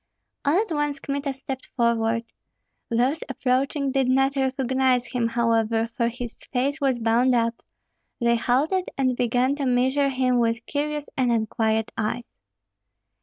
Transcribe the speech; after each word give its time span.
All 0.45 0.59
at 0.59 0.71
once 0.71 0.99
Kmita 0.99 1.31
stepped 1.31 1.67
forward. 1.77 2.23
Those 2.89 3.19
approaching 3.29 3.91
did 3.91 4.09
not 4.09 4.35
recognize 4.35 5.05
him, 5.05 5.27
however, 5.27 5.89
for 5.95 6.07
his 6.07 6.43
face 6.45 6.81
was 6.81 6.99
bound 6.99 7.35
up; 7.35 7.61
they 8.19 8.35
halted, 8.37 8.89
and 8.97 9.15
began 9.15 9.53
to 9.57 9.65
measure 9.67 10.09
him 10.09 10.39
with 10.39 10.65
curious 10.65 11.07
and 11.15 11.31
unquiet 11.31 11.91
eyes. 11.99 12.25